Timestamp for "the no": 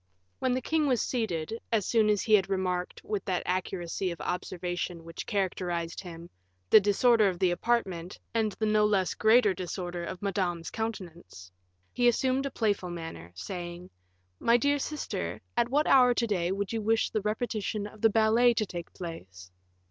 8.53-8.83